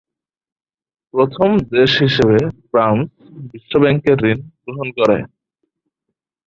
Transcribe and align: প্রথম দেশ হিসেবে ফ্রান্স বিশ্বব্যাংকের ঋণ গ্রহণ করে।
প্রথম 1.13 1.49
দেশ 1.71 1.91
হিসেবে 2.03 2.37
ফ্রান্স 2.69 3.07
বিশ্বব্যাংকের 3.51 4.17
ঋণ 4.25 4.39
গ্রহণ 4.63 4.87
করে। 4.97 5.17